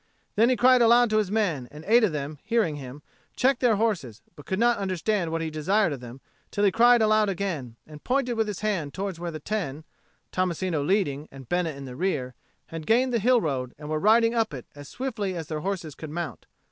[0.35, 3.03] Then he cried aloud to his men, and eight of them, hearing him,
[3.35, 7.03] checked their horses, but could not understand what he desired of them till he cried
[7.03, 9.83] aloud again, and pointed with his hand towards where the ten,
[10.31, 12.33] Tommasino leading and Bena in the rear,
[12.69, 15.93] had gained the hill road and were riding up it as swiftly as their horses
[15.93, 16.47] could mount.